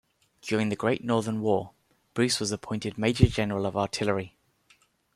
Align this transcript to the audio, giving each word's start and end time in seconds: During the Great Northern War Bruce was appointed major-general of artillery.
During 0.41 0.69
the 0.69 0.75
Great 0.75 1.03
Northern 1.03 1.41
War 1.41 1.73
Bruce 2.15 2.39
was 2.39 2.51
appointed 2.51 2.97
major-general 2.97 3.67
of 3.67 3.77
artillery. 3.77 4.35